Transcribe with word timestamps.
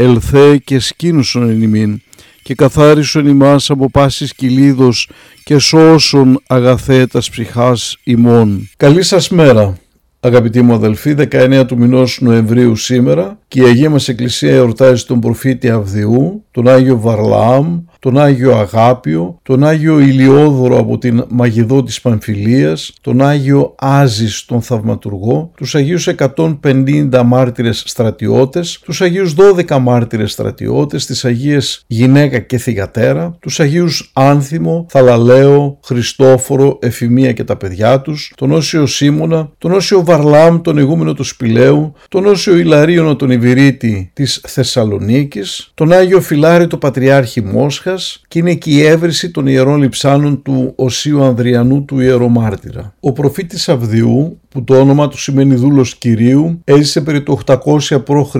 ελθέ 0.00 0.56
και 0.56 0.78
σκήνουσον 0.78 1.50
εν 1.50 1.62
ημίν, 1.62 2.00
και 2.42 2.54
καθάρισον 2.54 3.26
ημάς 3.26 3.70
από 3.70 3.90
πάσης 3.90 4.34
κυλίδος 4.34 5.10
και 5.44 5.58
σώσον 5.58 6.42
αγαθέτας 6.46 7.30
ψυχάς 7.30 7.96
ημών. 8.04 8.70
Καλή 8.76 9.02
σας 9.02 9.28
μέρα. 9.28 9.78
Αγαπητοί 10.20 10.62
μου 10.62 10.72
αδελφοί, 10.72 11.14
19 11.14 11.64
του 11.66 11.78
μηνός 11.78 12.18
Νοεμβρίου 12.20 12.76
σήμερα 12.76 13.38
και 13.48 13.60
η 13.60 13.64
Αγία 13.64 13.90
μας 13.90 14.08
Εκκλησία 14.08 14.54
εορτάζει 14.54 15.04
τον 15.04 15.20
προφήτη 15.20 15.70
Αυδιού, 15.70 16.44
τον 16.50 16.68
Άγιο 16.68 17.00
Βαρλάμ, 17.00 17.80
τον 17.98 18.18
Άγιο 18.18 18.56
Αγάπιο, 18.56 19.38
τον 19.42 19.64
Άγιο 19.64 19.98
Ηλιόδωρο 19.98 20.78
από 20.78 20.98
την 20.98 21.24
Μαγεδό 21.28 21.82
της 21.82 22.00
Παμφιλίας, 22.00 22.92
τον 23.00 23.22
Άγιο 23.22 23.74
Άζης 23.78 24.44
τον 24.44 24.62
Θαυματουργό, 24.62 25.50
τους 25.56 25.74
Αγίους 25.74 26.06
150 26.06 27.22
μάρτυρες 27.22 27.82
στρατιώτες, 27.86 28.80
τους 28.84 29.00
Αγίους 29.00 29.34
12 29.34 29.78
μάρτυρες 29.78 30.32
στρατιώτες, 30.32 31.06
τις 31.06 31.24
Αγίες 31.24 31.84
Γυναίκα 31.86 32.38
και 32.38 32.58
Θυγατέρα, 32.58 33.36
τους 33.40 33.60
Αγίους 33.60 34.10
Άνθιμο, 34.14 34.86
Θαλαλέο, 34.88 35.78
Χριστόφορο, 35.84 36.78
Εφημία 36.80 37.32
και 37.32 37.44
τα 37.44 37.56
παιδιά 37.56 38.00
τους, 38.00 38.32
τον 38.36 38.52
Όσιο 38.52 38.86
Σίμωνα, 38.86 39.50
τον 39.58 39.72
Όσιο 39.72 40.04
Βαρλάμ, 40.04 40.60
τον 40.60 40.78
ηγούμενο 40.78 41.12
του 41.12 41.24
Σπηλαίου, 41.24 41.92
τον 42.08 42.26
Όσιο 42.26 42.56
Ιλαρίωνο 42.56 43.16
τον 43.16 43.30
Ιβυρίτη 43.30 44.10
της 44.14 44.40
Θεσσαλονίκης, 44.46 45.70
τον 45.74 45.92
Άγιο 45.92 46.20
Φιλάρη 46.20 46.66
το 46.66 46.76
Πατριάρχη 46.76 47.42
Μόσχα, 47.42 47.87
και 48.28 48.38
είναι 48.38 48.54
και 48.54 48.70
η 48.70 48.82
έβριση 48.82 49.30
των 49.30 49.46
ιερών 49.46 49.80
λειψάνων 49.80 50.42
του 50.42 50.72
Οσίου 50.76 51.22
Ανδριανού 51.22 51.84
του 51.84 52.00
Ιερομάρτυρα. 52.00 52.94
Ο 53.00 53.12
προφήτης 53.12 53.68
Αυδιού 53.68 54.40
που 54.48 54.64
το 54.64 54.80
όνομα 54.80 55.08
του 55.08 55.18
σημαίνει 55.18 55.54
δούλος 55.54 55.96
Κυρίου, 55.96 56.60
έζησε 56.64 57.00
περί 57.00 57.22
το 57.22 57.38
800 57.46 57.56
π.Χ. 58.04 58.36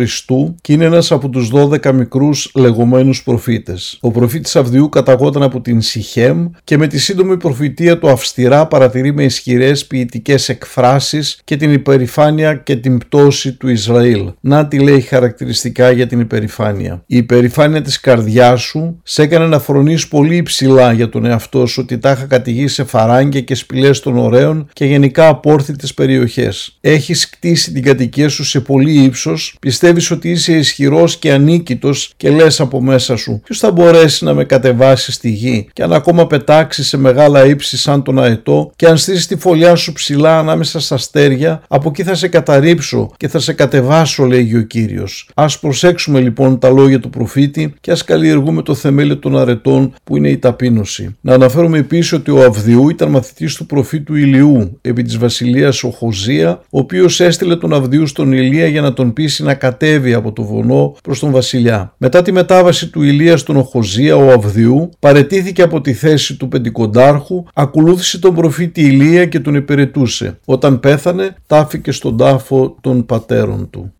και 0.61 0.73
είναι 0.73 0.85
ένας 0.85 1.13
από 1.13 1.29
τους 1.29 1.51
12 1.55 1.93
μικρούς 1.93 2.51
λεγόμενους 2.55 3.23
προφήτες. 3.23 3.99
Ο 4.01 4.11
προφήτης 4.11 4.57
Αυδιού 4.57 4.89
καταγόταν 4.89 5.43
από 5.43 5.61
την 5.61 5.81
Σιχέμ 5.81 6.47
και 6.65 6.79
με 6.79 6.87
τη 6.87 6.99
σύντομη 6.99 7.37
προφητεία 7.37 7.99
του 7.99 8.09
αυστηρά 8.09 8.67
παρατηρεί 8.67 9.13
με 9.13 9.25
ισχυρές 9.25 9.87
ποιητικές 9.87 10.49
εκφράσεις 10.49 11.41
και 11.45 11.57
την 11.57 11.73
υπερηφάνεια 11.73 12.55
και 12.55 12.77
την 12.77 12.99
πτώση 12.99 13.53
του 13.53 13.69
Ισραήλ. 13.69 14.33
Να 14.41 14.69
τι 14.69 14.79
λέει 14.79 15.01
χαρακτηριστικά 15.01 15.91
για 15.91 16.07
την 16.07 16.21
υπερηφάνεια. 16.21 17.03
Η 17.07 17.17
υπερηφάνεια 17.17 17.83
της 17.83 18.01
καρδιάς 18.01 18.63
σου 18.63 19.01
σε 19.03 19.23
έκανε 19.23 19.47
να 19.47 19.59
φρονείς 19.59 20.09
πολύ 20.09 20.37
υψηλά 20.37 20.93
για 20.93 21.09
τον 21.09 21.25
εαυτό 21.25 21.67
σου 21.67 21.81
ότι 21.85 21.99
τα 21.99 22.11
είχα 22.11 22.25
κατηγήσει 22.25 22.75
σε 22.75 22.85
φαράγγια 22.85 23.41
και 23.41 23.55
σπηλές 23.55 24.01
των 24.01 24.19
ωραίων 24.19 24.69
και 24.73 24.85
γενικά 24.85 25.29
απόρθητες 25.29 25.95
περιοχές. 26.09 26.77
Έχεις 26.81 27.31
κτίσει 27.31 27.73
την 27.73 27.83
κατοικία 27.83 28.29
σου 28.29 28.45
σε 28.45 28.61
πολύ 28.61 29.03
ύψος, 29.03 29.57
πιστεύεις 29.61 30.11
ότι 30.11 30.31
είσαι 30.31 30.53
ισχυρός 30.53 31.17
και 31.17 31.33
ανίκητος 31.33 32.13
και 32.17 32.31
λες 32.31 32.61
από 32.61 32.83
μέσα 32.83 33.17
σου 33.17 33.41
ποιος 33.45 33.59
θα 33.59 33.71
μπορέσει 33.71 34.25
να 34.25 34.35
με 34.35 34.45
κατεβάσει 34.45 35.13
στη 35.13 35.31
γη 35.31 35.69
και 35.73 35.83
αν 35.83 35.93
ακόμα 35.93 36.27
πετάξει 36.27 36.85
σε 36.85 36.97
μεγάλα 36.97 37.47
ύψη 37.47 37.77
σαν 37.77 38.03
τον 38.03 38.19
αετό 38.19 38.73
και 38.77 38.87
αν 38.87 38.97
στήσει 38.97 39.29
τη 39.29 39.37
φωλιά 39.37 39.75
σου 39.75 39.93
ψηλά 39.93 40.39
ανάμεσα 40.39 40.81
στα 40.81 40.95
αστέρια, 40.95 41.63
από 41.69 41.89
εκεί 41.89 42.03
θα 42.03 42.15
σε 42.15 42.29
καταρρύψω 42.29 43.11
και 43.17 43.29
θα 43.29 43.39
σε 43.39 43.53
κατεβάσω 43.53 44.25
λέγει 44.25 44.57
ο 44.57 44.63
Κύριος. 44.63 45.29
Ας 45.35 45.59
προσέξουμε 45.59 46.21
λοιπόν 46.21 46.59
τα 46.59 46.71
λόγια 46.71 47.01
του 47.01 47.11
προφήτη 47.11 47.75
και 47.81 47.91
ας 47.91 48.05
καλλιεργούμε 48.05 48.63
το 48.63 48.75
θεμέλιο 48.75 49.19
των 49.19 49.39
αρετών 49.39 49.95
που 50.05 50.17
είναι 50.17 50.29
η 50.29 50.39
ταπείνωση. 50.39 51.17
Να 51.21 51.35
αναφέρουμε 51.35 51.79
επίσης 51.79 52.13
ότι 52.13 52.31
ο 52.31 52.45
Αυδιού 52.45 52.89
ήταν 52.89 53.11
μαθητής 53.11 53.55
του 53.55 53.67
προφήτου 53.67 54.15
Ηλιού 54.15 54.79
επί 54.81 55.03
της 55.03 55.19
βασιλείας 55.19 55.83
ο 55.89 55.91
Χοζία, 55.91 56.61
ο 56.71 56.79
οποίος 56.79 57.21
έστειλε 57.21 57.57
τον 57.57 57.73
Αυδίου 57.73 58.07
στον 58.07 58.33
Ηλία 58.33 58.67
για 58.67 58.81
να 58.81 58.93
τον 58.93 59.13
πείσει 59.13 59.43
να 59.43 59.55
κατέβει 59.55 60.15
από 60.15 60.33
το 60.33 60.43
βονό 60.43 60.97
προς 61.03 61.19
τον 61.19 61.31
βασιλιά. 61.31 61.95
Μετά 61.97 62.23
τη 62.23 62.33
μετάβαση 62.33 62.89
του 62.89 63.03
Ηλία 63.03 63.37
στον 63.37 63.57
Οχοζία, 63.57 64.17
ο 64.17 64.33
Αυδιού 64.33 64.91
παρετήθηκε 64.99 65.63
από 65.63 65.81
τη 65.81 65.93
θέση 65.93 66.37
του 66.37 66.49
πεντικοντάρχου, 66.49 67.45
ακολούθησε 67.55 68.19
τον 68.19 68.35
προφήτη 68.35 68.81
Ηλία 68.81 69.27
και 69.27 69.41
τον 69.41 69.55
υπηρετούσε. 69.55 70.39
Όταν 70.45 70.81
πέθανε, 70.81 71.37
τάφηκε 71.47 71.93
στον 71.93 72.17
τάφο 72.17 72.77
των 72.81 73.07
πατέρων 73.07 73.71
του. 73.71 73.93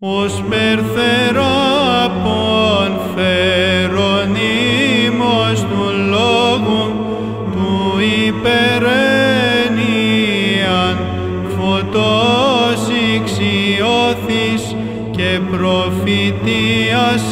Προφητείας 15.51 17.23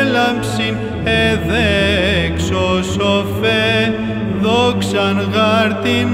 έλαμψην 0.00 0.76
εδέξω 1.04 2.82
σοφέ 2.82 3.94
δόξαν 4.40 5.30
γάρτιν 5.32 6.08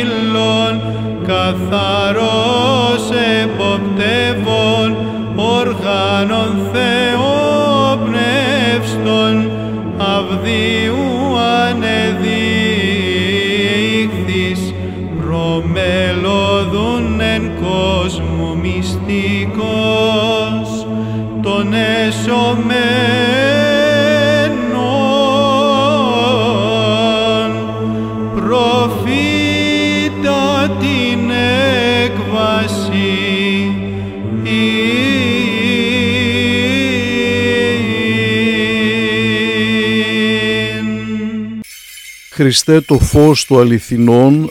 ήλων 0.00 0.80
καθαρός 1.26 3.10
εποπτεύων 3.42 4.96
οργάνων 5.36 6.50
θεόπνευστον 6.72 7.74
αυδίου 9.98 11.04
ανεδείχθης 11.38 12.45
προμελωδούν 15.86 17.20
εν 17.20 17.50
κόσμου 17.62 18.58
μυστικός 18.62 19.66
τον 21.42 21.72
εσωμένων 21.72 22.26
προφήτα 28.34 29.56
την 30.80 31.30
έκβαση 32.02 32.46
Χριστέ 42.30 42.80
το 42.80 42.98
φως 42.98 43.44
του 43.44 43.58
αληθινών, 43.58 44.50